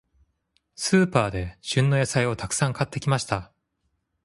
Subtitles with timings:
[0.75, 3.53] スーパーで、旬の野菜をたくさん買ってきました。